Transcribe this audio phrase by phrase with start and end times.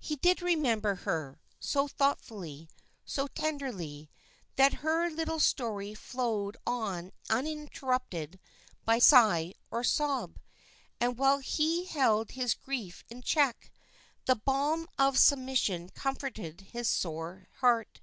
[0.00, 2.68] He did remember her, so thoughtfully,
[3.04, 4.10] so tenderly,
[4.56, 8.40] that her little story flowed on uninterrupted
[8.84, 10.40] by sigh or sob;
[10.98, 13.70] and while he held his grief in check,
[14.24, 18.00] the balm of submission comforted his sore heart.